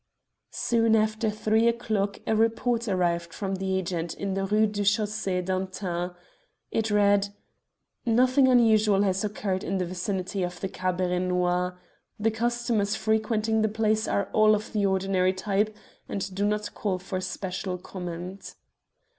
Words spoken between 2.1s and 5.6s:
a report arrived from the agent in the Rue du Chaussée